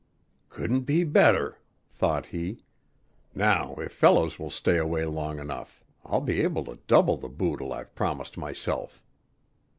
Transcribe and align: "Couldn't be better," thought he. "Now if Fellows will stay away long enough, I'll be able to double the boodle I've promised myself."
"Couldn't 0.49 0.81
be 0.81 1.03
better," 1.03 1.59
thought 1.91 2.25
he. 2.25 2.63
"Now 3.35 3.75
if 3.75 3.91
Fellows 3.93 4.39
will 4.39 4.49
stay 4.49 4.77
away 4.77 5.05
long 5.05 5.37
enough, 5.37 5.83
I'll 6.03 6.21
be 6.21 6.41
able 6.41 6.63
to 6.63 6.79
double 6.87 7.17
the 7.17 7.29
boodle 7.29 7.71
I've 7.71 7.93
promised 7.93 8.35
myself." 8.35 9.03